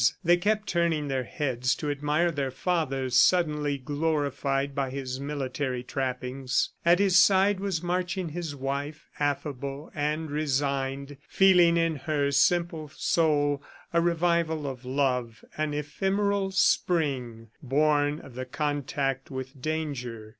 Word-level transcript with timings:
They 0.23 0.35
kept 0.35 0.67
turning 0.67 1.09
their 1.09 1.25
heads 1.25 1.75
to 1.75 1.91
admire 1.91 2.31
their 2.31 2.49
father, 2.49 3.11
suddenly 3.11 3.77
glorified 3.77 4.73
by 4.73 4.89
his 4.89 5.19
military 5.19 5.83
trappings. 5.83 6.71
At 6.83 6.97
his 6.97 7.19
side 7.19 7.59
was 7.59 7.83
marching 7.83 8.29
his 8.29 8.55
wife, 8.55 9.07
affable 9.19 9.91
and 9.93 10.31
resigned, 10.31 11.17
feeling 11.29 11.77
in 11.77 11.97
her 11.97 12.31
simple 12.31 12.87
soul 12.87 13.61
a 13.93 14.01
revival 14.01 14.65
of 14.65 14.85
love, 14.85 15.45
an 15.55 15.71
ephemeral 15.75 16.49
Spring, 16.49 17.51
born 17.61 18.19
of 18.21 18.33
the 18.33 18.45
contact 18.45 19.29
with 19.29 19.61
danger. 19.61 20.29